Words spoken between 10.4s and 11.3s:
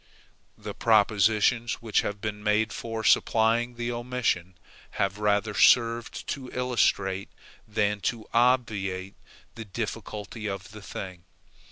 of the thing.